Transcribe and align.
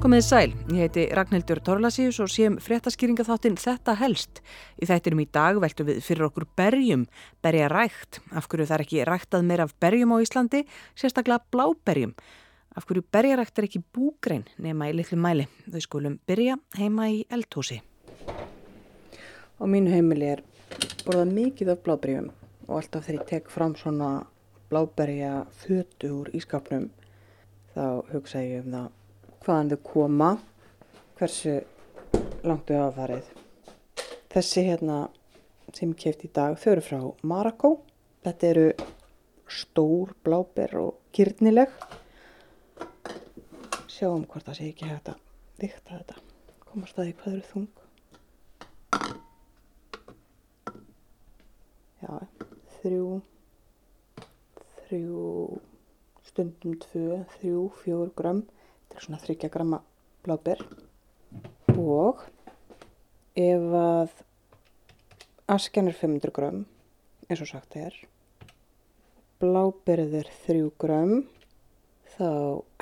Komið 0.00 0.22
sæl, 0.24 0.52
ég 0.72 0.78
heiti 0.80 1.02
Ragnhildur 1.12 1.58
Torlasíus 1.60 2.16
og 2.24 2.30
séum 2.32 2.54
fréttaskýringa 2.64 3.20
þáttinn 3.28 3.58
Þetta 3.60 3.92
helst. 4.00 4.38
Í 4.80 4.86
þættinum 4.88 5.18
í 5.20 5.26
dag 5.28 5.58
veltum 5.60 5.90
við 5.90 5.98
fyrir 6.06 6.24
okkur 6.24 6.46
berjum, 6.56 7.02
berja 7.44 7.66
rækt. 7.68 8.22
Af 8.32 8.46
hverju 8.48 8.64
það 8.70 8.76
er 8.78 8.84
ekki 8.86 9.02
ræktað 9.04 9.44
meira 9.44 9.66
af 9.68 9.74
berjum 9.76 10.14
á 10.16 10.24
Íslandi, 10.24 10.62
sérstaklega 10.96 11.44
bláberjum. 11.52 12.14
Af 12.72 12.86
hverju 12.88 13.04
berjarækt 13.12 13.60
er 13.60 13.66
ekki 13.68 13.82
búgrein 13.92 14.46
nema 14.56 14.88
í 14.88 14.94
litlu 14.96 15.18
mæli. 15.20 15.44
Þau 15.68 15.84
skulum 15.84 16.16
byrja 16.24 16.56
heima 16.78 17.10
í 17.12 17.18
eldhúsi. 17.28 17.82
Á 19.60 19.64
mínu 19.68 19.92
heimili 19.92 20.30
er 20.32 20.40
borðað 21.04 21.34
mikið 21.36 21.74
af 21.74 21.82
bláberjum 21.84 22.30
og 22.70 22.78
alltaf 22.78 23.04
þegar 23.04 23.20
ég 23.20 23.28
tek 23.34 23.52
fram 23.52 23.76
svona 23.76 24.14
bláberja 24.72 25.42
fötu 25.60 26.14
úr 26.22 26.32
ískapnum 26.32 26.88
þá 27.76 27.84
hugsa 28.14 28.40
ég 28.40 28.64
um 28.64 28.72
það 28.78 28.88
hvaðan 29.44 29.72
þau 29.72 29.80
koma, 29.86 30.30
hversu 31.18 31.56
langt 32.44 32.68
þau 32.68 32.76
hafa 32.76 32.96
farið. 32.98 33.30
Þessi 34.30 34.64
hérna 34.68 34.98
sem 35.74 35.90
ég 35.92 36.00
kæft 36.02 36.24
í 36.26 36.30
dag, 36.34 36.56
þau 36.60 36.72
eru 36.74 36.84
frá 36.84 37.00
Marokko. 37.26 37.70
Þetta 38.24 38.48
eru 38.50 38.66
stór 39.50 40.12
bláber 40.24 40.76
og 40.80 40.98
kyrnileg. 41.16 41.72
Sjáum 43.90 44.26
hvort 44.28 44.46
það 44.46 44.58
sé 44.58 44.68
ekki 44.70 44.90
hægt 44.90 45.10
að 45.12 45.22
vikta 45.60 45.96
þetta. 45.96 46.20
Komast 46.70 46.98
það 46.98 47.10
í 47.10 47.16
hvað 47.20 47.36
eru 47.36 47.48
þung. 47.50 47.68
Já, 52.00 52.14
þrjú, 52.80 53.08
þrjú, 54.86 55.24
stundum 56.30 56.78
tvö, 56.86 57.20
þrjú, 57.36 57.66
fjór 57.82 58.14
gram. 58.16 58.44
Svona 59.00 59.16
30 59.24 59.48
gramma 59.48 59.80
bláber 60.24 60.60
og 61.80 62.20
ef 63.38 63.62
að 63.80 64.10
askjan 65.48 65.88
er 65.88 65.96
500 65.96 66.30
gram, 66.36 66.66
eins 67.30 67.40
og 67.40 67.48
sagt 67.48 67.76
er, 67.80 67.94
bláberið 69.40 70.18
er 70.20 70.28
3 70.44 70.68
gram, 70.84 71.24
þá 72.18 72.28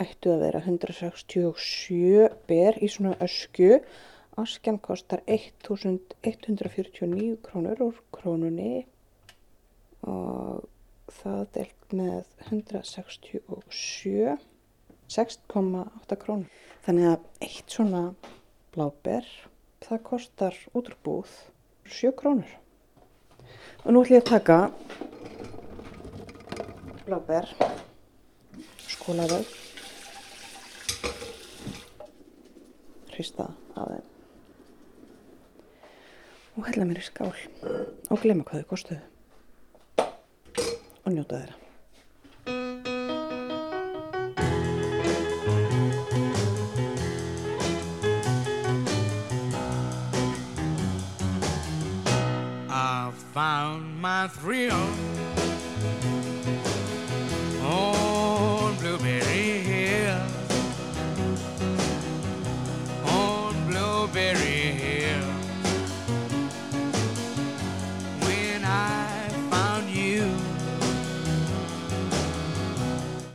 ættu 0.02 0.34
að 0.34 0.42
vera 0.42 0.64
167 0.64 2.26
ber 2.50 2.74
í 2.82 2.88
svona 2.90 3.14
öskju. 3.22 3.78
Askjan 4.38 4.78
kostar 4.82 5.22
1149 5.30 7.38
krónur 7.46 7.78
úr 7.88 7.96
krónunni 8.14 8.86
og 10.02 10.66
það 11.20 11.42
delt 11.54 11.82
með 12.02 12.22
167 12.50 14.38
6,8 15.08 16.18
krónur. 16.20 16.48
Þannig 16.86 17.10
að 17.12 17.44
eitt 17.44 17.74
svona 17.74 18.02
bláber, 18.74 19.28
það 19.84 20.02
kostar 20.06 20.58
útrbúð 20.76 21.32
7 21.88 22.12
krónur. 22.18 22.52
Og 23.84 23.94
nú 23.94 24.02
ætlum 24.04 24.18
ég 24.18 24.24
að 24.24 24.30
taka 24.34 24.58
bláber, 27.06 27.48
skólaðau, 28.98 29.42
hrista 33.14 33.50
af 33.74 33.88
þeim 33.90 34.06
og 36.58 36.66
hella 36.66 36.88
mér 36.88 36.98
í 36.98 37.06
skál 37.06 37.30
og 38.10 38.18
glemma 38.22 38.46
hvað 38.46 38.64
þau 38.64 38.70
kostuðu 38.72 39.02
og 41.04 41.14
njóta 41.14 41.38
þeirra. 41.38 41.57
Found 53.38 53.84
my 54.02 54.26
thrill 54.26 54.74
on 57.62 58.74
Blueberry 58.80 59.62
Hill. 59.68 60.22
On 63.06 63.54
Blueberry 63.68 64.74
Hill. 64.80 65.28
When 68.26 68.64
I 68.64 69.30
found 69.54 69.86
you. 69.94 70.26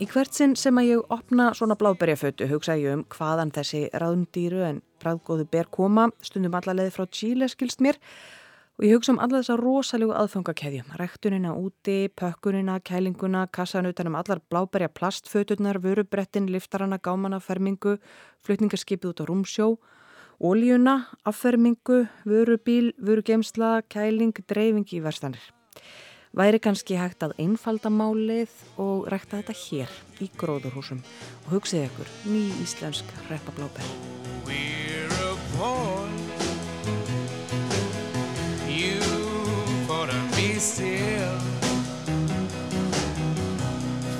Í 0.03 0.11
hvert 0.11 0.35
sinn 0.35 0.59
sem 0.59 0.83
að 0.83 0.89
ég 0.89 1.15
opna 1.15 1.53
svona 1.55 1.79
bláberjafötu 1.79 2.51
hugsa 2.51 2.75
ég 2.75 2.99
um 2.99 3.07
hvaðan 3.07 3.55
þessi 3.55 3.85
ráðundýru 3.95 4.67
en 4.67 4.83
bræðgóðu 4.99 5.47
ber 5.47 5.71
koma, 5.71 6.09
stundum 6.19 6.59
allarleið 6.59 6.97
frá 6.99 7.07
Chile 7.07 7.47
skilst 7.47 7.79
mér 7.79 7.95
og 7.95 8.33
ég 8.81 8.95
hugsa 8.95 9.13
um 9.13 9.19
alla 9.21 9.41
þessa 9.41 9.57
rosalegu 9.59 10.13
aðfangakeðjum, 10.17 10.93
rektunina 10.97 11.53
úti, 11.53 12.09
pökkunina, 12.09 12.79
kælinguna, 12.81 13.45
kassan 13.53 13.85
utanum 13.85 14.15
allar 14.17 14.41
bláberja 14.49 14.89
plastföturnar, 14.89 15.77
vörubrettin, 15.83 16.49
liftarana, 16.49 16.97
gámana, 16.97 17.39
fermingu, 17.39 17.99
flutningarskipið 18.45 19.11
út 19.11 19.21
á 19.21 19.25
rúmsjó, 19.29 19.67
óljuna, 20.41 21.07
affermingu, 21.23 22.07
vörubíl, 22.25 22.93
vörugemsla, 22.97 23.83
kæling, 23.89 24.33
dreifing 24.49 24.89
í 24.89 25.03
verstanir. 25.05 25.45
Væri 26.33 26.57
kannski 26.57 26.97
hægt 26.97 27.21
að 27.21 27.35
einfalda 27.37 27.91
málið 27.93 28.49
og 28.81 29.05
rekta 29.13 29.37
þetta 29.43 29.53
hér 29.53 29.97
í 30.17 30.31
gróðurhúsum. 30.33 31.03
Og 31.45 31.59
hugsið 31.59 31.91
ykkur 31.91 32.09
ný 32.25 32.47
íslensk 32.65 33.05
reppa 33.29 33.53
still. 40.63 41.39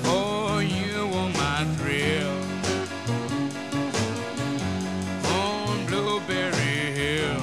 For 0.04 0.62
you 0.62 1.08
were 1.12 1.30
my 1.40 1.60
thrill. 1.76 2.36
On 5.32 5.76
Blueberry 5.88 6.78
Hill. 6.98 7.40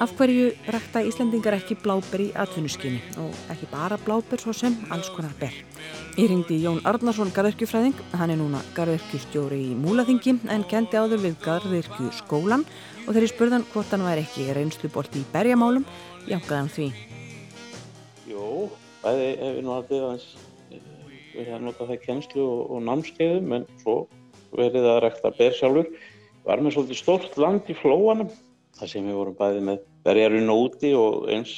Af 0.00 0.12
hverju 0.18 0.52
rækta 0.68 1.00
Íslandingar 1.08 1.56
ekki 1.56 1.78
bláber 1.80 2.22
í 2.22 2.28
atvinnuskinni 2.36 3.00
og 3.18 3.32
ekki 3.50 3.72
bara 3.72 3.96
bláber 3.98 4.38
svo 4.38 4.52
sem 4.52 4.76
alls 4.92 5.08
konar 5.16 5.32
ber. 5.40 5.56
Ég 6.18 6.26
ringdi 6.32 6.56
Jón 6.58 6.80
Arnarsson 6.82 7.28
garðirkjufræðing, 7.30 7.98
hann 8.18 8.32
er 8.34 8.40
núna 8.40 8.58
garðirkjustjóri 8.74 9.58
í 9.68 9.74
Múlaþingi 9.78 10.32
en 10.50 10.64
kendi 10.66 10.98
áður 10.98 11.20
við 11.22 11.36
garðirkju 11.44 12.08
skólan 12.16 12.64
og 13.04 13.12
þegar 13.12 13.26
ég 13.28 13.30
spurðan 13.30 13.66
hvort 13.70 13.92
hann 13.94 14.02
væri 14.02 14.24
ekki 14.26 14.48
reynslubolti 14.56 15.20
í 15.22 15.28
berjamálum, 15.30 15.84
jankaði 16.26 16.56
hann 16.58 16.70
því. 16.74 16.86
Jú, 18.32 18.48
bæði 19.04 19.28
hef 19.28 19.44
ég 19.60 19.60
nú 19.62 19.76
aldrei 19.76 20.00
aðeins 20.00 20.24
eh, 20.74 20.88
verið 21.36 21.52
að 21.54 21.62
nota 21.68 21.86
það 21.92 22.02
kennslu 22.08 22.48
og, 22.48 22.64
og 22.66 22.82
námskeiðum 22.88 23.54
en 23.60 23.68
svo 23.84 23.96
verið 24.58 24.90
að 24.96 25.00
rækta 25.06 25.32
ber 25.38 25.56
sjálfur. 25.60 25.94
Var 26.50 26.64
með 26.64 26.76
svolítið 26.80 27.00
stórt 27.04 27.38
land 27.38 27.70
í 27.70 27.78
flóanum 27.78 28.34
þar 28.80 28.90
sem 28.90 29.06
við 29.06 29.20
vorum 29.20 29.38
bæði 29.38 29.62
með 29.70 29.86
berjarinn 30.02 30.50
úti 30.50 30.90
og 30.98 31.30
eins 31.30 31.54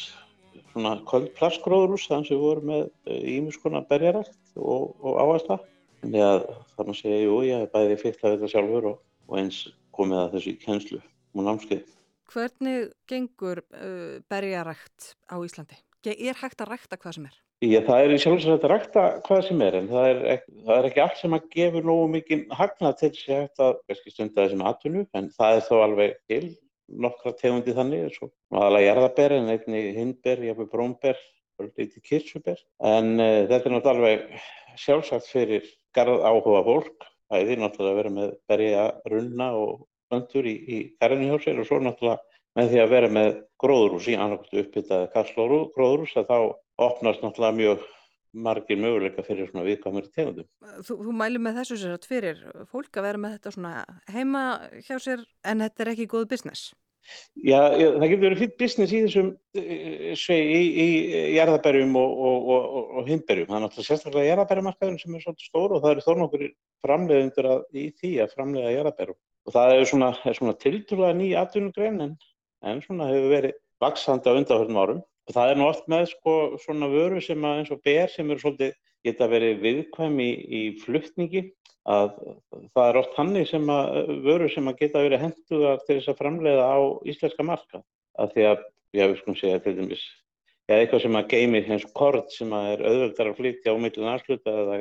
svona 0.74 0.98
köld 1.08 1.32
plastgróðurús 1.40 2.10
þar 2.12 2.28
sem 2.28 2.36
við 2.36 2.44
vorum 2.44 2.70
með 2.74 3.18
ímiskona 3.38 3.80
berjarækt 3.88 4.36
og, 4.56 4.96
og 5.02 5.20
áhersla. 5.22 5.60
Þannig 6.00 6.24
að 6.24 6.42
maður 6.78 6.98
segja, 6.98 7.20
jú, 7.26 7.36
ég 7.44 7.62
hef 7.62 7.74
bæði 7.74 8.00
fyrst 8.00 8.24
að 8.24 8.34
þetta 8.36 8.52
sjálfur 8.54 8.88
og, 8.94 9.02
og 9.28 9.40
eins 9.42 9.60
komið 9.96 10.22
að 10.22 10.34
þessu 10.36 10.56
kennslu 10.64 11.00
og 11.00 11.46
námskeið. 11.46 11.84
Hvernig 12.30 12.90
gengur 13.10 13.60
uh, 13.60 14.16
berjarækt 14.30 15.14
á 15.28 15.36
Íslandi? 15.42 15.78
Er 16.06 16.38
hægt 16.40 16.62
að 16.62 16.70
rækta 16.72 16.96
hvað 16.96 17.16
sem 17.18 17.26
er? 17.28 17.38
Já, 17.60 17.82
það 17.84 18.02
er 18.02 18.12
í 18.14 18.18
sjálfsagt 18.22 18.62
að 18.64 18.70
rækta 18.72 19.02
hvað 19.26 19.42
sem 19.44 19.62
er, 19.66 19.74
en 19.76 19.88
það 19.90 20.06
er, 20.08 20.20
ekki, 20.32 20.54
það 20.64 20.78
er 20.78 20.86
ekki 20.88 21.00
allt 21.04 21.18
sem 21.20 21.34
að 21.36 21.48
gefa 21.52 21.82
nógu 21.84 22.06
mikið 22.14 22.44
hagnað 22.56 22.94
til 23.02 23.10
þess 23.18 23.26
að 23.60 23.74
hægt 23.90 24.06
að 24.06 24.14
stunda 24.14 24.38
þessum 24.46 24.62
atvinnu, 24.70 25.02
en 25.18 25.28
það 25.34 25.56
er 25.58 25.66
þá 25.66 25.74
alveg 25.84 26.14
til 26.30 26.46
nokkra 27.04 27.34
tegundi 27.36 27.74
þannig, 27.76 28.06
eins 28.06 28.22
og 28.24 28.32
aðalega 28.56 28.86
jarðaber 28.86 29.34
en 29.36 29.52
einni 29.52 29.82
hindber, 29.98 30.40
jafnveg 30.48 30.72
brómber, 30.72 31.20
lítið 31.68 32.02
kirsuber. 32.06 32.64
En 32.80 33.14
uh, 33.18 33.44
þetta 33.50 33.70
er 33.70 33.76
náttúrulega 33.76 33.94
alveg 33.96 34.80
sjálfsagt 34.80 35.28
fyrir 35.30 35.68
garð 35.96 36.24
áhuga 36.24 36.64
fólk, 36.66 37.06
æði 37.34 37.60
náttúrulega 37.60 37.92
að 37.92 38.00
vera 38.00 38.16
með 38.16 38.34
berja 38.50 38.88
runna 39.10 39.52
og 39.58 39.86
blöndur 40.10 40.48
í, 40.48 40.56
í 40.56 40.78
garðinu 41.00 41.34
hjá 41.34 41.46
sér 41.46 41.62
og 41.62 41.68
svo 41.68 41.80
náttúrulega 41.82 42.20
með 42.58 42.72
því 42.72 42.82
að 42.82 42.92
vera 42.94 43.14
með 43.14 43.30
gróðurús 43.62 44.10
í 44.10 44.16
annarkvæmstu 44.18 44.64
uppbyttaði 44.64 45.08
kastlóru 45.14 45.60
gróðurús 45.76 46.16
að 46.18 46.30
þá 46.30 46.38
opnast 46.86 47.24
náttúrulega 47.24 47.58
mjög 47.60 47.88
margir 48.30 48.78
möguleika 48.78 49.24
fyrir 49.26 49.48
svona 49.50 49.66
viðkvæmur 49.66 50.06
tegundum. 50.14 50.46
Þú, 50.86 50.96
þú 51.06 51.14
mælu 51.18 51.40
með 51.42 51.60
þessu 51.60 51.78
sér 51.80 51.96
að 51.96 52.10
fyrir 52.10 52.42
fólk 52.70 52.98
að 52.98 53.08
vera 53.08 53.22
með 53.22 53.36
þetta 53.36 53.54
svona 53.56 53.72
heima 54.10 54.44
hjá 54.86 54.96
sér 55.02 55.24
en 55.50 55.64
þetta 55.66 55.84
er 55.84 55.92
ekki 55.94 56.10
góð 56.10 56.28
business? 56.30 56.70
Já, 57.40 57.58
það 57.72 58.04
getur 58.10 58.24
verið 58.24 58.40
fýtt 58.42 58.56
business 58.60 58.92
í 58.92 59.00
þessum 59.04 59.28
eh, 59.56 60.10
svei 60.18 60.40
í, 60.40 60.62
í 60.84 60.88
jarðaberjum 61.36 61.94
og, 61.98 62.18
og, 62.30 62.50
og, 62.54 62.90
og 63.00 63.08
hindberjum. 63.10 63.48
Það 63.48 63.56
er 63.56 63.64
náttúrulega 63.64 63.88
sérstaklega 63.88 64.28
jarðaberjumarkaðurinn 64.30 65.00
sem 65.00 65.16
er 65.16 65.24
svolítið 65.24 65.48
stór 65.48 65.74
og 65.74 65.82
það 65.84 65.94
eru 65.94 66.04
þó 66.06 66.10
nokkur 66.20 66.44
framleiðundur 66.86 67.50
í 67.72 67.86
því 68.00 68.12
að 68.24 68.34
framleiða 68.36 68.74
jarðaberjum. 68.76 69.20
Og 69.48 69.56
það 69.56 69.74
er 69.76 69.88
svona, 69.88 70.10
svona 70.36 70.56
tiltrúlega 70.60 71.16
ný 71.16 71.30
atvinnugrein 71.40 72.04
en, 72.04 72.14
en 72.68 72.84
svona 72.84 73.08
hefur 73.10 73.34
verið 73.34 73.56
vaksandi 73.80 74.30
á 74.30 74.36
undanfjörnum 74.36 74.82
árum. 74.84 75.02
Og 75.28 75.36
það 75.36 75.52
er 75.52 75.60
nú 75.60 75.66
oft 75.70 75.90
með 75.90 76.06
sko, 76.10 76.36
svona 76.60 76.90
vöru 76.90 77.20
sem 77.24 77.44
að, 77.46 77.62
eins 77.62 77.74
og 77.74 77.82
ber 77.86 78.10
sem 78.12 78.30
eru 78.30 78.42
svolítið 78.42 78.76
geta 79.06 79.28
verið 79.30 79.62
viðkvæm 79.64 80.20
í, 80.20 80.30
í 80.30 80.62
fluttningi 80.82 81.46
að 81.88 82.10
það 82.74 82.86
er 82.86 82.98
oft 83.00 83.16
hannig 83.16 83.48
sem 83.48 83.70
að 83.72 84.14
vöru 84.26 84.48
sem 84.52 84.68
að 84.68 84.82
geta 84.82 85.04
verið 85.04 85.24
henduðar 85.24 85.84
til 85.86 85.96
þess 85.96 86.12
að 86.12 86.20
framleiða 86.20 86.66
á 86.68 86.78
íslenska 87.08 87.46
marka 87.46 87.82
að 88.20 88.34
því 88.34 88.48
að, 88.50 88.66
já 88.96 89.04
við 89.06 89.20
skulum 89.20 89.38
segja 89.40 89.62
til 89.64 89.76
dæmis 89.78 90.04
eða 90.70 90.82
eitthvað 90.84 91.02
sem 91.04 91.18
að 91.18 91.30
geymir 91.32 91.70
eins 91.72 91.86
og 91.88 91.94
kort 91.98 92.34
sem 92.34 92.52
að 92.54 92.68
er 92.74 92.84
auðvöldar 92.90 93.30
að 93.30 93.40
flytja 93.40 93.74
á 93.74 93.76
millin 93.80 94.10
aðsluta 94.12 94.52
eða, 94.62 94.76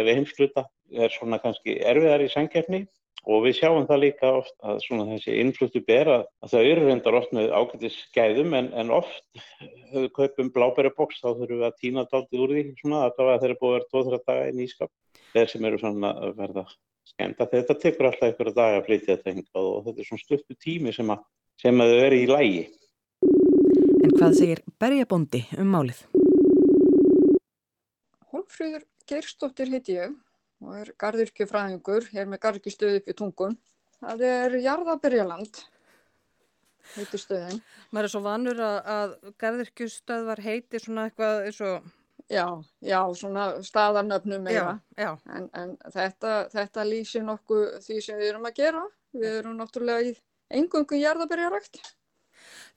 eða 0.00 0.14
heimsluta 0.16 0.64
er 0.94 1.12
svona 1.12 1.40
kannski 1.42 1.76
erfiðar 1.82 2.24
í 2.24 2.30
sangefni 2.32 2.84
og 3.26 3.42
við 3.42 3.56
sjáum 3.58 3.86
það 3.88 4.02
líka 4.04 4.30
oft 4.38 4.54
að 4.62 4.80
svona 4.84 5.06
þessi 5.08 5.34
innfluttu 5.42 5.82
ber 5.86 6.10
að, 6.14 6.26
að 6.44 6.52
það 6.52 6.68
eru 6.70 6.84
reyndar 6.86 7.18
oft 7.18 7.32
með 7.34 7.54
ágættis 7.58 7.96
gæðum 8.14 8.54
en, 8.58 8.68
en 8.78 8.92
oft 8.94 9.24
höfum 9.90 10.04
við 10.04 10.10
kaupum 10.18 10.50
blábæraboks 10.54 11.22
þá 11.22 11.28
þurfum 11.32 11.56
við 11.56 11.66
að 11.66 11.78
týna 11.82 12.06
dáltið 12.12 12.44
úr 12.44 12.54
því 12.54 12.64
svona 12.80 13.02
að 13.08 13.16
það 13.18 13.48
er 13.48 13.56
búið 13.62 13.72
að 13.72 13.78
vera 13.78 13.90
2-3 13.96 14.20
daga 14.30 14.50
í 14.50 14.56
nýskap 14.60 14.92
þeir 15.32 15.52
sem 15.52 15.66
eru 15.68 15.80
svona 15.82 16.12
að 16.14 16.36
verða 16.38 16.64
skemmt 17.06 17.42
að 17.42 17.56
þetta 17.56 17.78
tekur 17.82 18.10
alltaf 18.10 18.28
einhverja 18.28 18.56
daga 18.56 18.80
að 18.80 18.86
flytja 18.88 19.16
þetta 19.16 19.34
hingað 19.34 19.70
og 19.70 19.86
þetta 19.86 20.02
er 20.02 20.10
svona 20.10 20.24
stuttu 20.24 20.58
tími 20.62 20.94
sem 20.94 21.14
að, 21.14 21.24
sem 21.62 21.82
að 21.82 21.94
þau 21.94 22.02
eru 22.06 22.20
í 22.20 22.28
lægi. 22.30 22.62
En 24.06 24.14
hvað 24.14 24.38
segir 24.38 24.62
Berjabóndi 24.78 25.42
um 25.58 25.72
málið? 25.74 26.04
Hólfröður 28.30 28.86
Geirstóttir 29.06 29.70
heiti 29.70 29.98
ég 29.98 30.14
og 30.64 30.76
er 30.80 30.92
gardirkjufræðingur, 31.00 32.08
hér 32.12 32.28
með 32.30 32.42
gardirkjustöðu 32.44 33.00
upp 33.00 33.10
í 33.10 33.16
tungun. 33.16 33.56
Það 34.00 34.24
er 34.28 34.56
Jarðabyrjaland, 34.64 35.60
heitir 36.94 37.22
stöðin. 37.22 37.62
Maður 37.90 38.08
er 38.08 38.12
svo 38.14 38.22
vanur 38.24 38.62
að, 38.64 38.78
að 38.96 39.14
gardirkjustöð 39.42 40.26
var 40.30 40.42
heiti 40.44 40.82
svona 40.82 41.08
eitthvað 41.08 41.48
eins 41.48 41.62
og... 41.66 41.92
Já, 42.26 42.46
já, 42.82 42.98
svona 43.14 43.42
staðarnöfnum 43.62 44.42
meira. 44.42 44.80
Já, 44.98 45.04
já. 45.04 45.10
En, 45.36 45.44
en 45.54 45.76
þetta, 45.94 46.32
þetta 46.50 46.86
lýsir 46.88 47.22
nokkuð 47.22 47.76
því 47.84 47.98
sem 48.02 48.18
við 48.18 48.32
erum 48.32 48.48
að 48.48 48.56
gera. 48.56 48.82
Við 49.14 49.36
erum 49.42 49.60
náttúrulega 49.60 50.08
í 50.08 50.16
engungu 50.58 50.98
jarðabyrjarækt. 50.98 51.78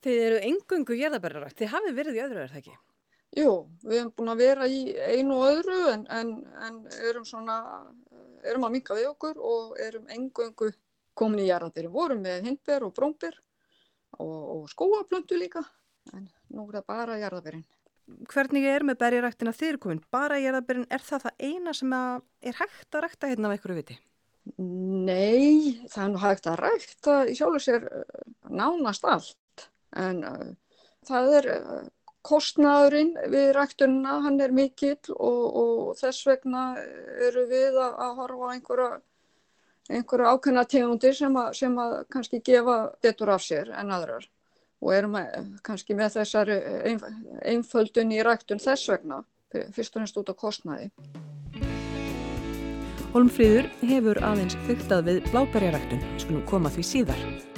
Þið 0.04 0.22
eru 0.28 0.38
engungu 0.52 1.00
jarðabyrjarækt. 1.00 1.58
Þið 1.58 1.72
hafið 1.74 1.98
verið 1.98 2.20
í 2.20 2.22
öðru, 2.28 2.44
er 2.44 2.54
það 2.54 2.62
ekki? 2.62 2.76
Jú, 3.38 3.50
við 3.86 4.00
erum 4.00 4.14
búin 4.18 4.32
að 4.32 4.40
vera 4.42 4.66
í 4.66 4.78
einu 5.14 5.36
og 5.38 5.48
öðru 5.52 5.78
en, 5.92 6.00
en, 6.10 6.30
en 6.66 6.78
erum 7.06 7.26
svona, 7.26 7.60
erum 8.42 8.64
að 8.66 8.72
minka 8.74 8.96
við 8.98 9.12
okkur 9.12 9.36
og 9.38 9.76
erum 9.78 10.08
engöngu 10.10 10.72
komin 11.14 11.44
í 11.44 11.46
jarðabyrju. 11.46 11.92
Vorum 11.94 12.24
með 12.24 12.48
hindber 12.48 12.88
og 12.88 12.94
brómber 12.96 13.36
og, 14.18 14.40
og 14.56 14.64
skóaplöndu 14.72 15.38
líka, 15.38 15.62
en 16.10 16.26
nú 16.50 16.64
er 16.66 16.80
það 16.80 16.88
bara 16.90 17.20
jarðabyrjun. 17.20 17.68
Hvernig 18.32 18.66
er 18.66 18.82
með 18.88 18.98
berjaræktina 19.04 19.54
þeir 19.54 19.78
komin? 19.78 20.02
Bara 20.10 20.40
jarðabyrjun, 20.42 20.88
er 20.90 21.06
það 21.06 21.28
það 21.28 21.46
eina 21.46 21.76
sem 21.78 21.94
er 21.94 22.58
hægt 22.58 22.98
að 22.98 23.06
rækta 23.06 23.30
hérna 23.30 23.46
af 23.46 23.54
einhverju 23.54 23.78
viti? 23.78 23.98
Nei, 24.58 25.78
það 25.86 26.02
er 26.02 26.10
nú 26.10 26.24
hægt 26.24 26.50
að 26.50 26.58
rækta 26.64 27.16
í 27.30 27.38
sjálfur 27.38 27.62
sér 27.62 27.88
nánast 28.50 29.06
allt, 29.06 29.70
en 29.94 30.22
uh, 30.26 30.52
það 31.06 31.34
er... 31.38 31.50
Uh, 31.60 31.88
kostnaðurinn 32.26 33.14
við 33.32 33.52
ræktunina, 33.56 34.18
hann 34.24 34.40
er 34.44 34.52
mikill 34.54 35.14
og, 35.16 35.44
og 35.62 35.94
þess 36.00 36.26
vegna 36.28 36.64
eru 37.28 37.46
við 37.50 37.78
að, 37.80 37.94
að 38.04 38.18
horfa 38.20 38.50
á 38.50 38.52
einhverja, 38.54 38.90
einhverja 39.90 40.34
ákveðna 40.34 40.66
tegundir 40.68 41.16
sem 41.16 41.40
að, 41.40 41.50
sem 41.62 41.80
að 41.80 41.96
kannski 42.12 42.42
gefa 42.44 42.76
betur 43.02 43.32
af 43.36 43.44
sér 43.46 43.72
en 43.72 43.92
aðrar 43.96 44.28
og 44.80 44.94
erum 44.96 45.18
að, 45.20 45.50
kannski 45.66 45.96
með 45.96 46.20
þessari 46.20 46.60
ein, 46.92 47.02
einföldun 47.54 48.14
í 48.16 48.22
ræktun 48.24 48.62
þess 48.62 48.92
vegna, 48.92 49.22
fyrst 49.50 49.96
og 49.96 50.04
nefnst 50.04 50.20
út 50.22 50.32
á 50.32 50.34
kostnaði. 50.36 50.90
Holmfríður 53.10 53.66
hefur 53.90 54.20
aðeins 54.22 54.54
þyktað 54.68 55.08
við 55.08 55.24
bláberjaræktun, 55.32 56.04
skulum 56.22 56.44
koma 56.46 56.70
því 56.70 56.90
síðar. 56.92 57.49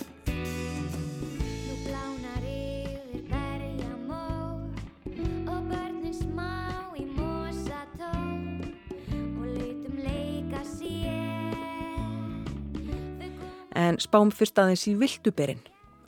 Spám 14.12 14.28
fyrst 14.28 14.58
aðeins 14.60 14.82
í 14.90 14.92
viltuberinn, 15.00 15.62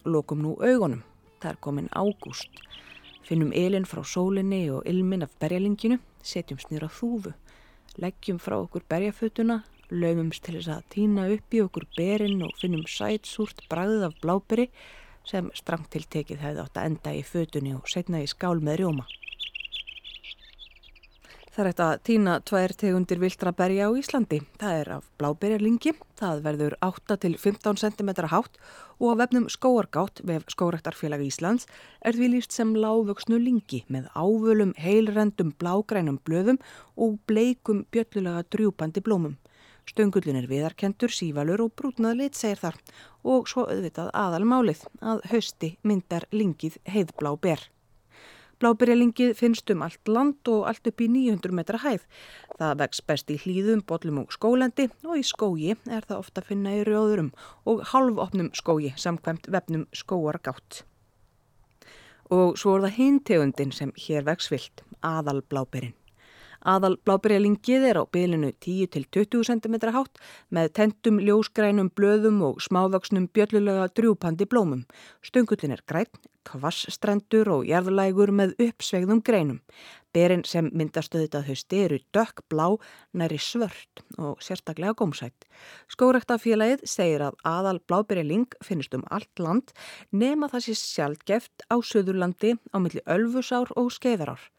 lokum 0.04 0.42
nú 0.44 0.50
augunum, 0.60 0.98
það 1.40 1.54
er 1.54 1.58
komin 1.64 1.86
ágúst. 1.96 2.58
Finnum 3.24 3.54
elin 3.56 3.86
frá 3.88 4.02
sólinni 4.04 4.66
og 4.68 4.84
ilmin 4.84 5.24
af 5.24 5.32
berjalinginu, 5.40 5.96
setjum 6.20 6.60
snýra 6.60 6.90
þúfu, 6.92 7.32
leggjum 7.96 8.42
frá 8.44 8.58
okkur 8.58 8.84
berjafötuna, 8.92 9.62
lögumst 9.88 10.44
til 10.44 10.58
þess 10.58 10.74
að 10.74 10.84
týna 10.92 11.24
upp 11.32 11.56
í 11.56 11.62
okkur 11.64 11.88
berinn 11.96 12.44
og 12.44 12.52
finnum 12.60 12.84
sætsúrt 12.84 13.64
bragðið 13.72 14.04
af 14.10 14.20
bláberi 14.20 14.68
sem 15.24 15.48
strangt 15.56 15.88
til 15.96 16.04
tekið 16.04 16.44
hefði 16.44 16.64
átt 16.66 16.76
að 16.76 16.90
enda 16.90 17.16
í 17.16 17.24
fötunni 17.24 17.72
og 17.72 17.88
setna 17.88 18.20
í 18.20 18.28
skál 18.28 18.60
með 18.60 18.82
rjóma. 18.82 19.08
Það 21.54 21.60
er 21.62 21.68
þetta 21.70 21.98
týna 22.02 22.32
tvær 22.42 22.72
tegundir 22.74 23.20
viltra 23.22 23.52
berja 23.54 23.86
á 23.86 23.94
Íslandi. 23.94 24.40
Það 24.58 24.78
er 24.80 24.88
af 24.96 25.04
bláberjarlingi, 25.22 25.92
það 26.18 26.40
verður 26.42 26.74
8-15 26.82 27.78
cm 27.78 28.08
hátt 28.32 28.56
og 28.98 29.12
á 29.14 29.22
vefnum 29.22 29.46
skóargátt 29.46 30.18
vef 30.26 30.48
Skórektarfélagi 30.50 31.28
Íslands 31.30 31.68
er 32.02 32.18
því 32.18 32.32
líst 32.32 32.56
sem 32.58 32.72
lágvöksnu 32.74 33.38
lingi 33.38 33.84
með 33.86 34.08
ávölum 34.18 34.72
heilrendum 34.82 35.52
blágrænum 35.54 36.18
blöðum 36.26 36.58
og 36.98 37.20
bleikum 37.30 37.84
bjöllulega 37.94 38.42
drjúpandi 38.50 39.04
blómum. 39.06 39.38
Stöngullin 39.86 40.40
er 40.40 40.50
viðarkentur, 40.50 41.14
sívalur 41.14 41.62
og 41.68 41.76
brútnað 41.78 42.18
lit 42.18 42.34
segir 42.34 42.64
þar 42.64 42.80
og 43.22 43.46
svo 43.46 43.68
auðvitað 43.68 44.10
aðalmálið 44.10 44.82
að 45.06 45.22
hausti 45.30 45.76
myndar 45.86 46.26
lingið 46.34 46.82
heiðblá 46.82 47.30
ber. 47.38 47.62
Blábyrjalingið 48.64 49.34
finnst 49.36 49.68
um 49.74 49.82
allt 49.84 50.08
land 50.08 50.48
og 50.48 50.62
allt 50.70 50.88
upp 50.88 51.02
í 51.04 51.08
900 51.12 51.52
metra 51.52 51.76
hæð. 51.82 52.06
Það 52.56 52.78
vex 52.80 53.02
best 53.04 53.32
í 53.34 53.36
hlýðum, 53.42 53.82
botlum 53.84 54.22
og 54.22 54.32
skólendi 54.32 54.86
og 55.04 55.18
í 55.20 55.24
skógi 55.28 55.74
er 55.74 56.06
það 56.08 56.22
ofta 56.22 56.40
að 56.40 56.48
finna 56.48 56.72
í 56.78 56.86
rjóðurum 56.88 57.28
og 57.68 57.82
halvopnum 57.90 58.48
skógi 58.56 58.94
samkvæmt 58.96 59.50
vefnum 59.52 59.84
skóargátt. 59.92 60.80
Og 62.32 62.56
svo 62.56 62.78
er 62.78 62.86
það 62.86 62.96
hintegundin 63.02 63.76
sem 63.76 63.92
hér 64.06 64.24
vex 64.30 64.48
vilt, 64.48 64.80
aðal 65.04 65.44
blábyrjinn. 65.44 65.92
Aðal 66.64 66.96
blábyrjalingið 67.04 67.82
er 67.90 67.98
á 68.00 68.04
bylinu 68.08 68.50
10-20 68.64 69.44
cm 69.44 69.74
hátt 69.92 70.20
með 70.48 70.70
tentum, 70.78 71.18
ljósgrænum, 71.20 71.90
blöðum 71.92 72.40
og 72.46 72.62
smávöksnum 72.64 73.26
bjöllulega 73.36 73.90
drjúpandi 73.92 74.48
blómum. 74.48 74.86
Stöngullin 75.20 75.76
er 75.76 75.82
græn, 75.84 76.08
kvassstrendur 76.48 77.50
og 77.52 77.68
jarðlægur 77.68 78.32
með 78.32 78.56
uppsvegðum 78.64 79.20
greinum. 79.24 79.60
Berinn 80.14 80.44
sem 80.46 80.70
myndast 80.72 81.12
auðvitað 81.12 81.48
hausti 81.50 81.82
eru 81.84 81.98
dökk 82.14 82.44
blá, 82.48 82.78
næri 83.12 83.40
svört 83.42 84.04
og 84.16 84.40
sérstaklega 84.44 84.94
gómsætt. 84.96 85.44
Skórektafélagið 85.92 86.86
segir 86.88 87.26
að 87.28 87.36
aðal 87.44 87.80
blábyrjaling 87.84 88.56
finnst 88.64 88.94
um 88.96 89.04
allt 89.10 89.42
land 89.42 89.74
nema 90.12 90.48
það 90.52 90.68
sé 90.68 90.80
sjálfgeft 90.80 91.68
á 91.68 91.76
Suðurlandi 91.82 92.56
á 92.72 92.76
milli 92.78 93.02
Ölfusár 93.04 93.74
og 93.76 93.90
Skeiðarár. 93.92 94.53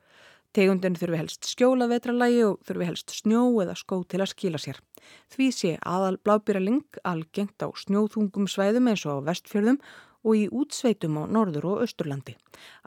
Tegundin 0.56 0.96
þurfi 0.96 1.18
helst 1.20 1.48
skjóla 1.50 1.90
vetralægi 1.92 2.44
og 2.48 2.62
þurfi 2.64 2.86
helst 2.88 3.12
snjó 3.12 3.42
eða 3.60 3.74
skó 3.76 3.98
til 4.08 4.22
að 4.24 4.30
skila 4.32 4.60
sér. 4.62 4.78
Því 5.34 5.48
sé 5.52 5.72
aðal 5.84 6.16
blábýraling 6.24 7.00
algengt 7.04 7.60
á 7.60 7.68
snjóþungum 7.76 8.48
svæðum 8.48 8.88
eins 8.88 9.04
og 9.04 9.20
á 9.20 9.26
vestfjörðum 9.28 9.82
og 10.24 10.38
í 10.40 10.46
útsveitum 10.48 11.20
á 11.20 11.24
norður 11.28 11.68
og 11.74 11.82
austurlandi. 11.84 12.38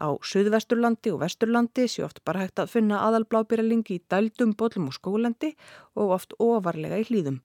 Á 0.00 0.16
suðvesturlandi 0.16 1.12
og 1.12 1.20
vesturlandi 1.26 1.84
sé 1.92 2.06
oft 2.06 2.22
bara 2.24 2.46
hægt 2.46 2.62
að 2.64 2.72
finna 2.72 3.02
aðal 3.04 3.28
blábýraling 3.28 3.84
í 3.92 4.00
dældum, 4.08 4.56
bollum 4.56 4.88
og 4.88 4.96
skólandi 4.96 5.52
og 5.92 6.16
oft 6.16 6.32
ofarlega 6.40 7.02
í 7.02 7.06
hlýðum. 7.10 7.42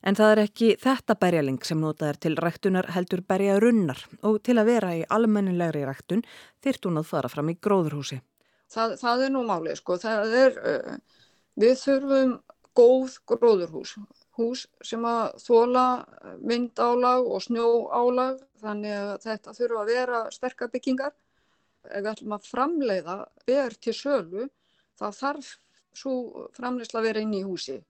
En 0.00 0.16
það 0.16 0.32
er 0.32 0.44
ekki 0.46 0.72
þetta 0.80 1.18
berjaling 1.20 1.60
sem 1.68 1.84
notað 1.84 2.14
er 2.14 2.22
til 2.24 2.34
ræktunar 2.40 2.88
heldur 2.96 3.20
berja 3.28 3.60
runnar 3.60 4.00
og 4.24 4.40
til 4.40 4.56
að 4.56 4.72
vera 4.72 4.96
í 4.96 5.04
almennilegri 5.04 5.84
ræktun 5.84 6.24
þyrrt 6.64 6.88
hún 6.88 7.02
að 7.04 7.10
fara 7.12 7.28
fram 7.28 7.52
í 7.52 7.58
gróðurhúsi. 7.60 8.22
Það, 8.70 8.94
það 9.00 9.24
er 9.26 9.32
nú 9.34 9.42
málið 9.48 9.80
sko, 9.80 9.96
það 9.98 10.36
er, 10.44 10.58
uh, 10.72 11.24
við 11.58 11.76
þurfum 11.82 12.36
góð 12.78 13.16
gróðurhús. 13.26 13.96
hús 14.38 14.62
sem 14.86 15.02
að 15.04 15.34
þóla 15.42 15.84
vindálag 16.48 17.26
og 17.26 17.42
snjóálag 17.44 18.38
þannig 18.62 18.94
að 18.96 19.10
þetta 19.26 19.56
þurfa 19.56 19.80
að 19.82 19.90
vera 19.90 20.20
sterkar 20.32 20.70
byggingar. 20.72 21.12
Ef 21.84 21.98
við 21.98 22.10
ætlum 22.12 22.36
að 22.36 22.48
framleiða 22.48 23.16
ber 23.48 23.76
til 23.84 23.92
sölu 23.96 24.46
þá 25.00 25.06
þarf 25.18 25.50
svo 25.96 26.46
framleysla 26.56 27.00
að 27.00 27.08
vera 27.08 27.24
inn 27.24 27.34
í 27.34 27.42
húsi 27.44 27.80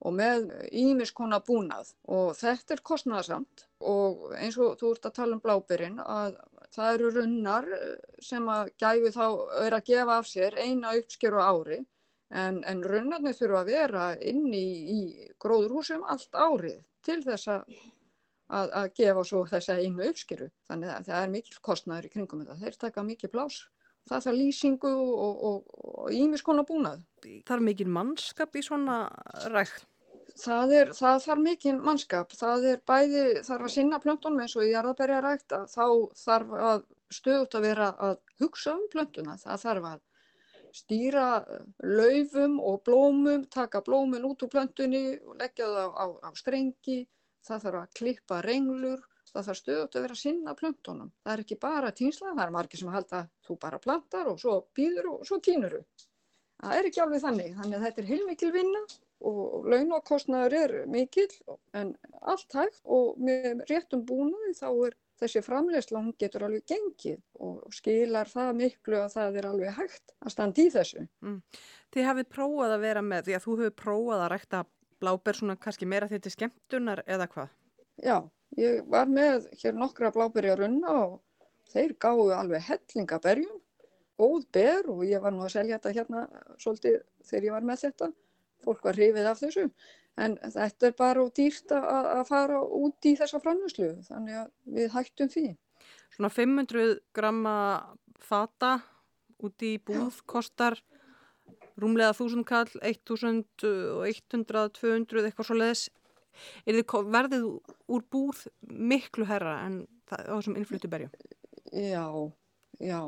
og 0.00 0.14
með 0.16 0.46
ímiskona 0.72 1.40
búnað 1.44 1.92
og 2.08 2.32
þetta 2.38 2.76
er 2.76 2.82
kostnæðarsamt 2.90 3.66
og 3.90 4.30
eins 4.38 4.56
og 4.60 4.78
þú 4.80 4.94
ert 4.94 5.08
að 5.10 5.16
tala 5.18 5.36
um 5.36 5.42
blábyrinn 5.44 5.98
að 6.04 6.38
það 6.74 6.92
eru 6.94 7.12
runnar 7.16 7.70
sem 8.22 8.48
að 8.52 8.72
gæfi 8.80 9.14
þá 9.16 9.24
er 9.64 9.76
að 9.76 9.86
gefa 9.90 10.18
af 10.18 10.28
sér 10.30 10.58
eina 10.58 10.94
uppskeru 10.98 11.42
ári 11.42 11.80
en, 12.30 12.60
en 12.64 12.84
runnarnir 12.86 13.36
þurfa 13.38 13.62
að 13.64 13.72
vera 13.74 14.04
inn 14.32 14.46
í, 14.54 14.66
í 14.96 15.00
gróðurhúsum 15.42 16.06
allt 16.06 16.34
árið 16.34 16.78
til 17.06 17.18
þess 17.24 17.50
að, 17.56 17.74
að, 18.48 18.72
að 18.82 18.94
gefa 19.00 19.26
svo 19.26 19.44
þessa 19.50 19.80
einu 19.80 20.08
uppskeru 20.10 20.50
þannig 20.70 20.94
að 20.94 21.10
það 21.10 21.24
er 21.24 21.34
mikil 21.34 21.60
kostnæður 21.66 22.08
í 22.08 22.14
kringum 22.14 22.44
þetta, 22.44 22.60
þeir 22.62 22.80
taka 22.86 23.06
mikil 23.06 23.32
plás 23.34 23.64
það 24.08 24.24
þarf 24.26 24.38
lýsingu 24.38 24.90
og 24.90 26.14
ímiskona 26.14 26.64
búnað. 26.66 27.02
Það 27.20 27.56
er 27.56 27.64
mikil 27.66 27.88
mannskap 27.92 28.56
í 28.56 28.64
svona 28.64 29.02
rækt? 29.52 29.86
Það, 30.38 30.72
er, 30.76 30.90
það 30.94 31.22
þarf 31.24 31.42
mikil 31.44 31.72
mannskap, 31.80 32.32
það 32.36 32.66
er 32.70 32.80
bæði 32.86 33.24
þarf 33.46 33.66
að 33.66 33.74
sinna 33.74 33.98
plöntunum 34.02 34.42
eins 34.44 34.54
og 34.56 34.66
í 34.66 34.70
jarðabæriarækt 34.74 35.54
að 35.56 35.66
þá 35.72 35.86
þarf 36.20 36.54
að 36.70 36.84
stöðut 37.10 37.56
að 37.58 37.66
vera 37.66 37.88
að 38.08 38.16
hugsa 38.42 38.76
um 38.76 38.86
plöntuna, 38.92 39.36
það 39.40 39.64
þarf 39.64 39.88
að 39.90 40.00
stýra 40.76 41.26
laufum 41.82 42.58
og 42.62 42.82
blómum, 42.86 43.46
taka 43.50 43.82
blómin 43.86 44.26
út 44.28 44.44
úr 44.46 44.52
plöntunni 44.52 45.18
og 45.26 45.40
leggja 45.40 45.66
það 45.66 45.80
á, 45.82 45.88
á, 45.98 46.06
á 46.26 46.30
strengi, 46.38 47.00
það 47.46 47.64
þarf 47.64 47.80
að 47.80 47.96
klippa 47.98 48.40
renglur, 48.46 49.02
það 49.32 49.48
þarf 49.48 49.60
stöðut 49.60 49.96
að 49.96 50.06
vera 50.06 50.16
að 50.16 50.22
sinna 50.22 50.54
plöntunum. 50.58 51.12
Það 51.24 51.34
er 51.34 51.44
ekki 51.44 51.60
bara 51.64 51.92
týnsla, 51.96 52.34
það 52.36 52.44
er 52.46 52.54
margir 52.54 52.82
sem 52.82 52.94
halda 52.94 53.24
þú 53.46 53.58
bara 53.66 53.82
plantar 53.82 54.30
og 54.30 54.40
svo 54.42 54.56
býður 54.76 55.12
og 55.16 55.26
svo 55.26 55.40
týnur 55.42 55.78
þú. 55.78 55.84
Það 56.60 56.76
er 56.76 56.90
ekki 56.90 57.02
alveg 57.02 57.22
þannig, 57.24 57.54
þannig 57.56 57.78
að 57.78 57.86
þetta 57.88 58.02
er 58.02 58.10
heilmikil 58.10 58.52
vinna 58.54 58.82
og 59.20 59.68
launakostnaður 59.68 60.56
er 60.56 60.74
mikil 60.90 61.28
en 61.76 61.92
allt 62.20 62.56
hægt 62.56 62.80
og 62.84 63.18
með 63.20 63.64
réttum 63.68 64.04
búnaði 64.08 64.54
þá 64.56 64.68
er 64.88 64.96
þessi 65.20 65.42
framlegsla 65.44 66.00
hún 66.00 66.16
getur 66.20 66.46
alveg 66.46 66.64
gengið 66.70 67.20
og 67.44 67.74
skilar 67.76 68.28
það 68.30 68.52
miklu 68.62 69.00
að 69.02 69.14
það 69.16 69.38
er 69.40 69.48
alveg 69.50 69.76
hægt 69.76 70.14
að 70.24 70.34
standa 70.34 70.64
í 70.64 70.72
þessu. 70.72 71.06
Mm. 71.20 71.40
Þið 71.92 72.08
hafið 72.08 72.28
prófað 72.36 72.76
að 72.76 72.84
vera 72.86 73.02
með 73.04 73.26
því 73.26 73.36
að 73.36 73.46
þú 73.46 73.56
hefur 73.60 73.74
prófað 73.82 74.24
að 74.24 74.30
rækta 74.34 74.62
bláber 75.00 75.36
svona 75.36 75.56
kannski 75.60 75.88
meira 75.88 76.08
þetta 76.08 76.32
skemmtunar 76.32 77.02
eða 77.06 77.28
hvað? 77.34 77.52
Já, 78.00 78.16
ég 78.56 78.84
var 78.88 79.10
með 79.12 79.50
hér 79.60 79.76
nokkra 79.76 80.12
bláberi 80.14 80.52
að 80.52 80.64
runna 80.64 80.94
og 81.04 81.18
þeir 81.70 81.94
gáðu 82.00 82.32
alveg 82.34 82.64
hellingaberjum, 82.66 83.60
góð 84.20 84.48
ber 84.52 84.88
og 84.92 85.04
ég 85.08 85.22
var 85.22 85.32
nú 85.36 85.44
að 85.44 85.54
selja 85.56 85.78
þetta 85.78 85.94
hérna 85.96 86.24
svolítið 86.60 86.98
þegar 87.28 87.46
ég 87.46 87.56
var 87.56 87.68
með 87.68 87.84
þetta 87.86 88.10
fólk 88.64 88.84
var 88.84 88.98
hrifið 88.98 89.30
af 89.30 89.40
þessu 89.40 89.66
en 90.20 90.36
þetta 90.42 90.88
er 90.90 90.96
bara 90.98 91.24
dýrt 91.36 91.72
að, 91.74 92.08
að 92.18 92.22
fara 92.28 92.60
út 92.60 93.08
í 93.08 93.14
þessa 93.18 93.40
framlöslu 93.42 93.90
þannig 94.08 94.40
að 94.42 94.50
við 94.76 94.94
hættum 94.94 95.32
því. 95.32 95.46
Svona 96.14 96.32
500 96.34 96.96
gramma 97.16 97.56
fata 98.20 98.78
út 99.40 99.64
í 99.64 99.76
búð 99.86 100.20
kostar 100.28 100.76
rúmlega 101.80 102.12
1000 102.12 102.44
kall, 102.44 102.68
1100, 102.84 104.68
200 104.76 105.24
eitthvað 105.24 105.48
svo 105.48 105.56
leiðis. 105.56 105.86
Er 106.68 106.78
verðið 106.84 107.46
úr 107.90 108.04
búð 108.12 108.44
miklu 108.60 109.26
herra 109.28 109.58
en 109.64 109.82
það, 110.08 110.28
á 110.28 110.34
þessum 110.36 110.60
innflyttu 110.60 110.92
berjum? 110.92 111.12
Já, 111.70 112.06
já, 112.80 113.00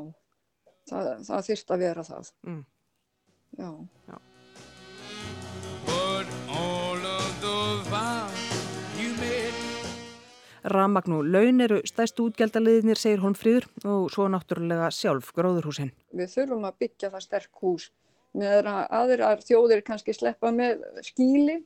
það, 0.89 1.09
það 1.29 1.49
þýrst 1.49 1.73
að 1.73 1.87
vera 1.87 2.05
það. 2.09 2.35
Mm. 2.47 2.61
Já. 3.59 3.69
Já. 4.09 4.32
Ramagn 10.63 11.17
og 11.17 11.27
laun 11.27 11.61
eru 11.63 11.81
stæstu 11.87 12.29
útgjaldaliðinir, 12.29 12.99
segir 12.99 13.23
hún 13.23 13.35
fríður 13.35 13.67
og 13.83 14.07
svo 14.13 14.29
náttúrulega 14.31 14.87
sjálf 14.95 15.33
gróðurhúsin. 15.35 15.91
Við 16.15 16.31
þurfum 16.37 16.65
að 16.69 16.79
byggja 16.85 17.11
það 17.13 17.25
sterk 17.25 17.61
hús 17.63 17.89
með 18.33 18.69
aðrar 18.71 19.43
þjóðir 19.43 19.83
kannski 19.85 20.15
sleppa 20.15 20.51
með 20.55 20.81
skíli, 21.05 21.59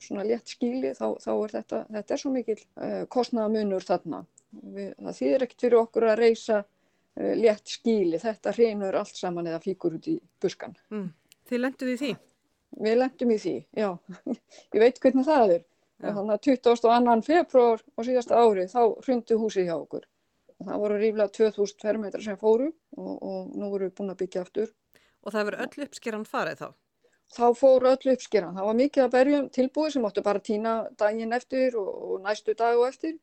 svona 0.00 0.24
létt 0.26 0.52
skíli, 0.54 0.92
þá, 0.96 1.16
þá 1.20 1.32
er 1.34 1.56
þetta, 1.56 1.82
þetta 1.96 2.14
er 2.14 2.22
svo 2.22 2.32
mikil 2.32 2.58
uh, 2.60 3.02
kostnaðamunur 3.12 3.84
þarna. 3.84 4.22
Við, 4.52 4.92
það 5.00 5.18
þýðir 5.18 5.46
ekkert 5.46 5.66
fyrir 5.66 5.80
okkur 5.80 6.08
að 6.12 6.20
reysa 6.22 6.62
uh, 6.62 7.34
létt 7.36 7.74
skíli, 7.74 8.20
þetta 8.22 8.54
hreynur 8.56 9.00
allt 9.00 9.18
saman 9.18 9.50
eða 9.50 9.64
fíkur 9.64 9.98
út 9.98 10.08
í 10.12 10.16
buskan. 10.42 10.76
Mm. 10.94 11.10
Þið 11.46 11.62
lenduð 11.62 11.92
í 11.92 12.00
því? 12.02 12.16
Við 12.76 12.98
lendum 13.00 13.32
í 13.32 13.38
því, 13.40 13.56
já. 13.76 13.88
Ég 14.74 14.82
veit 14.82 14.98
hvernig 15.00 15.26
það 15.26 15.54
er. 15.56 15.66
Þannig 16.02 16.34
að 16.34 16.42
22. 16.44 17.20
februar 17.24 17.82
á 17.96 18.00
síðasta 18.04 18.40
ári 18.40 18.66
þá 18.68 18.80
hrundi 19.06 19.38
húsið 19.40 19.68
hjá 19.70 19.76
okkur. 19.76 20.04
Það 20.56 20.82
voru 20.82 20.98
ríflega 21.00 21.32
2000 21.36 21.84
fermetrar 21.84 22.24
sem 22.24 22.36
fóru 22.40 22.66
og, 22.96 23.14
og 23.16 23.54
nú 23.56 23.70
vorum 23.72 23.88
við 23.88 23.94
búin 23.96 24.12
að 24.12 24.20
byggja 24.22 24.42
aftur. 24.44 24.74
Og 25.24 25.32
það 25.32 25.48
verið 25.50 25.64
öll 25.64 25.86
uppskeran 25.86 26.28
farið 26.28 26.60
þá? 26.62 26.68
Þá 27.36 27.46
fóru 27.58 27.90
öll 27.90 28.12
uppskeran. 28.12 28.56
Það 28.56 28.68
var 28.68 28.78
mikið 28.80 29.04
að 29.04 29.14
berjum 29.16 29.48
tilbúið 29.56 29.94
sem 29.96 30.06
áttu 30.08 30.24
bara 30.26 30.44
týna 30.48 30.74
daginn 31.00 31.36
eftir 31.36 31.76
og, 31.80 31.90
og 32.12 32.22
næstu 32.24 32.54
dag 32.56 32.78
og 32.78 32.88
eftir. 32.90 33.16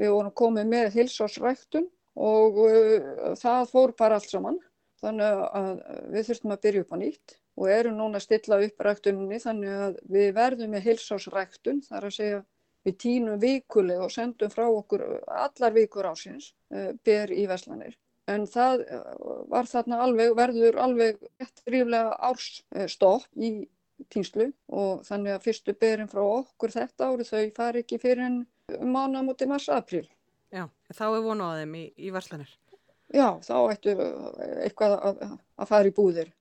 Við 0.00 0.12
vorum 0.16 0.34
komið 0.34 0.70
með 0.72 0.98
hilsásræktun 0.98 1.88
og 2.18 2.60
uh, 2.64 3.34
það 3.38 3.70
fór 3.70 3.94
bara 4.00 4.18
allt 4.18 4.32
saman. 4.32 4.58
Þannig 5.04 5.40
að 5.60 5.72
við 6.14 6.28
þurftum 6.30 6.56
að 6.56 6.62
byrja 6.64 6.84
upp 6.84 6.96
á 6.96 6.98
nýtt 7.04 7.38
og 7.54 7.70
erum 7.70 7.98
núna 7.98 8.18
að 8.18 8.26
stilla 8.26 8.58
upp 8.66 8.84
ræktuninni 8.86 9.38
þannig 9.42 9.82
að 9.86 9.98
við 10.16 10.32
verðum 10.36 10.74
með 10.74 10.88
hilsásræktun 10.88 11.82
þar 11.86 12.08
að 12.08 12.16
segja 12.16 12.40
við 12.84 12.96
tínum 13.00 13.40
vikulega 13.40 14.06
og 14.06 14.12
sendum 14.12 14.52
frá 14.52 14.64
okkur 14.68 15.04
allar 15.24 15.74
vikur 15.74 16.08
ásins 16.10 16.52
uh, 16.74 16.92
ber 17.06 17.32
í 17.32 17.46
Veslanir. 17.48 17.94
En 18.30 18.46
það 18.48 18.84
uh, 18.84 19.44
var 19.52 19.68
þarna 19.68 20.00
alveg, 20.04 20.34
verður 20.36 20.80
alveg 20.84 21.22
rétt 21.40 21.62
ríflega 21.70 22.16
ársstopp 22.28 23.28
uh, 23.28 23.46
í 23.46 23.52
týnslu 24.10 24.50
og 24.74 25.04
þannig 25.06 25.36
að 25.36 25.46
fyrstu 25.46 25.76
berin 25.80 26.10
frá 26.10 26.20
okkur 26.24 26.74
þetta 26.74 27.12
árið 27.12 27.30
þau 27.30 27.44
fari 27.56 27.84
ekki 27.84 28.00
fyrir 28.02 28.26
en 28.26 28.42
um 28.80 28.92
mánu 28.92 29.22
á 29.22 29.22
móti 29.24 29.48
mars-april. 29.48 30.04
Já, 30.54 30.68
þá 30.92 31.04
er 31.08 31.24
vonu 31.24 31.46
á 31.46 31.58
þeim 31.60 31.74
í, 31.78 31.84
í 31.96 32.12
Veslanir. 32.14 32.50
Já, 33.14 33.28
þá 33.44 33.56
ættu 33.70 33.94
eitthvað 34.64 34.96
að, 34.98 35.22
að 35.60 35.70
fara 35.70 35.90
í 35.90 35.94
búðir. 35.94 36.32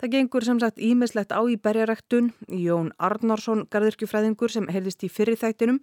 Það 0.00 0.10
gengur 0.14 0.44
sem 0.46 0.60
sagt 0.60 0.80
ímislegt 0.82 1.34
á 1.34 1.40
í 1.46 1.54
berjaræktun. 1.60 2.32
Jón 2.50 2.90
Arnarsson, 2.98 3.66
gardirkjufræðingur 3.70 4.52
sem 4.52 4.66
heyrðist 4.72 5.04
í 5.06 5.10
fyrirþættinum, 5.12 5.78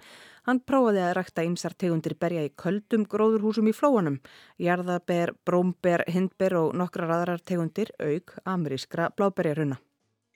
hann 0.48 0.60
prófaði 0.68 1.04
að 1.06 1.14
rækta 1.20 1.46
einsar 1.46 1.76
tegundir 1.78 2.18
berja 2.20 2.44
í 2.48 2.52
köldum 2.64 3.06
gróðurhúsum 3.10 3.70
í 3.72 3.76
flóanum. 3.76 4.20
Jarðaber, 4.60 5.36
brómber, 5.48 6.04
hindber 6.12 6.58
og 6.60 6.76
nokkrar 6.76 7.16
aðrar 7.18 7.46
tegundir 7.46 7.94
auk 8.00 8.36
amerískra 8.44 9.12
bláberjaruna. 9.16 9.80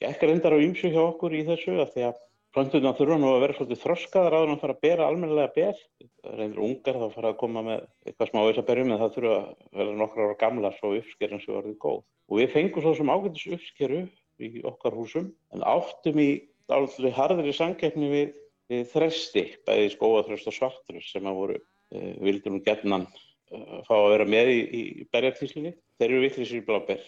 Ekkert 0.04 0.32
endar 0.38 0.56
á 0.56 0.60
ýmsu 0.60 0.92
hjá 0.92 1.02
okkur 1.06 1.36
í 1.36 1.44
þessu 1.48 1.76
að 1.80 1.92
því 1.96 2.08
að 2.10 2.24
Plönturna 2.56 2.94
þurfa 2.96 3.16
nú 3.20 3.32
að 3.34 3.42
vera 3.44 3.54
svolítið 3.58 3.80
þroskaðar 3.82 4.34
áður 4.38 4.46
en 4.48 4.54
að 4.54 4.62
fara 4.62 4.74
að 4.78 4.84
bera 4.86 5.08
almennilega 5.10 5.52
ber. 5.58 5.80
Það 6.24 6.36
reynir 6.40 6.60
ungar 6.64 7.00
þá 7.02 7.08
fara 7.12 7.32
að 7.34 7.40
koma 7.42 7.64
með 7.66 7.82
eitthvað 8.08 8.30
smá 8.30 8.38
þess 8.46 8.62
að 8.62 8.68
berjum 8.70 8.92
en 8.94 9.02
það 9.02 9.16
þurfa 9.16 9.40
vera 9.80 9.96
nokkra 10.00 10.28
ára 10.28 10.38
gamla 10.44 10.72
svo 10.78 10.92
uppskerinn 10.96 11.42
sem 11.44 11.52
verður 11.52 11.76
góð. 11.84 11.98
Og 12.32 12.40
við 12.40 12.54
fengum 12.54 12.86
svo 12.86 12.94
sem 12.96 13.12
ágættis 13.12 13.50
uppskeru 13.58 14.00
í 14.40 14.50
okkar 14.72 14.96
húsum 14.96 15.28
en 15.52 15.66
áttum 15.68 16.22
í 16.24 16.30
alveg 16.72 17.18
harðri 17.18 17.56
sangeppni 17.58 18.12
við, 18.14 18.32
við 18.72 18.88
þresti, 18.94 19.44
bæði 19.68 19.92
skóaþröst 19.98 20.48
og 20.48 20.56
svartröst 20.56 21.12
sem 21.12 21.28
að 21.28 21.42
voru 21.42 21.58
e, 21.60 22.16
vildur 22.24 22.56
um 22.56 22.64
gerðnan 22.64 23.04
e, 23.12 23.60
fá 23.84 23.94
að 23.98 24.14
vera 24.14 24.30
með 24.32 24.54
í, 24.54 24.58
í 24.64 25.10
berjartíslinni. 25.12 25.76
Þeir 26.00 26.08
eru 26.08 26.24
vittlisir 26.24 26.64
í 26.64 26.66
bláber. 26.72 27.04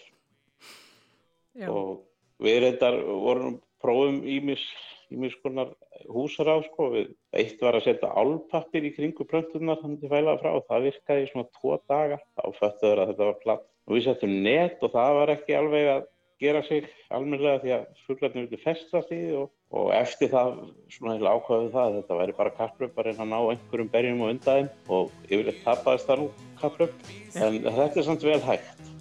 Og 1.72 2.04
við 2.44 2.60
reyndar 2.66 3.00
vorum 3.00 3.58
prófum 3.80 4.20
ímis 4.28 4.68
ímis 5.14 5.36
konar 5.42 5.72
húsar 6.08 6.50
á 6.52 6.56
sko. 6.66 6.90
Við, 6.94 7.14
eitt 7.36 7.64
var 7.64 7.78
að 7.78 7.88
setja 7.88 8.12
álpappir 8.12 8.88
í 8.88 8.94
kringu 8.96 9.26
plöntunar 9.28 9.80
þannig 9.82 10.06
að 10.06 10.14
fæla 10.14 10.36
frá 10.42 10.52
og 10.52 10.68
það 10.68 10.86
virkaði 10.90 11.24
í 11.24 11.32
svona 11.32 11.50
tvo 11.58 11.80
daga. 11.90 12.20
Þá 12.38 12.44
föttuður 12.60 13.02
að 13.02 13.10
þetta 13.12 13.28
var 13.30 13.42
platt. 13.42 13.66
Og 13.88 13.96
við 13.96 14.06
settum 14.08 14.38
net 14.44 14.82
og 14.84 14.94
það 14.94 15.18
var 15.18 15.34
ekki 15.34 15.58
alveg 15.58 15.92
að 15.96 16.06
gera 16.38 16.62
sig 16.62 16.86
almenlega 17.10 17.62
því 17.62 17.72
að 17.74 17.86
fuglarnir 18.06 18.44
vildi 18.44 18.60
festast 18.62 19.10
í 19.14 19.20
og, 19.34 19.48
og 19.74 19.88
eftir 19.96 20.30
það 20.30 20.52
svona 20.94 21.16
heila 21.16 21.32
ákvaðu 21.34 21.72
það 21.72 21.88
að 21.88 21.96
þetta 21.98 22.18
væri 22.20 22.36
bara 22.38 22.54
kapplöp 22.60 23.00
að 23.00 23.08
reyna 23.08 23.24
að 23.24 23.32
ná 23.32 23.38
einhverjum 23.40 23.90
berjum 23.94 24.22
og 24.22 24.34
undaðum 24.34 24.68
og 24.98 25.16
yfirleitt 25.26 25.64
tapaðist 25.64 26.12
það 26.12 26.22
nú 26.22 26.28
kapplöp 26.60 27.10
en 27.34 27.58
þetta 27.66 27.90
er 27.90 28.08
samt 28.10 28.28
vel 28.28 28.40
hægt. 28.46 28.94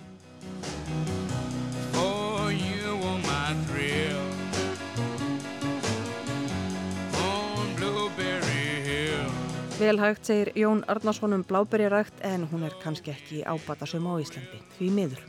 Vel 9.80 10.00
hægt, 10.02 10.26
segir 10.26 10.50
Jón 10.58 10.84
Arnarsson 10.90 11.34
um 11.34 11.44
bláberjarækt 11.44 12.24
en 12.26 12.48
hún 12.50 12.64
er 12.66 12.74
kannski 12.82 13.12
ekki 13.14 13.44
ábatasum 13.46 14.08
á 14.10 14.18
Íslandi, 14.18 14.60
því 14.78 14.88
miður. 14.96 15.22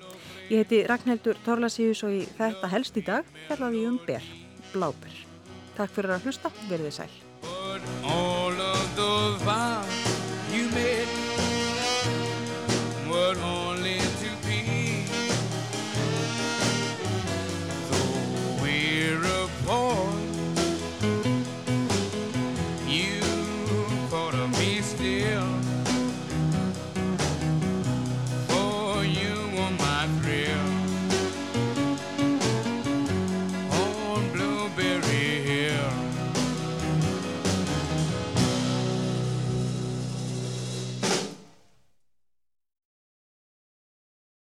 Ég 0.49 0.63
heiti 0.63 0.87
Ragnhildur 0.89 1.37
Torlasíus 1.45 2.03
og 2.09 2.17
í 2.17 2.23
þetta 2.39 2.71
helst 2.73 2.97
í 2.97 3.05
dag 3.05 3.29
hellaði 3.51 3.85
um 3.91 3.99
ber, 4.07 4.25
bláber. 4.73 5.15
Takk 5.77 5.93
fyrir 5.93 6.17
að 6.17 6.25
hlusta, 6.29 6.53
verðið 6.71 6.95
sæl. 6.97 7.13